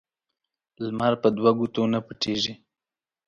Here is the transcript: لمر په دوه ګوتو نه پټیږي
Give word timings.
لمر 0.83 1.13
په 1.21 1.29
دوه 1.35 1.51
ګوتو 1.59 1.83
نه 1.93 1.99
پټیږي 2.05 2.53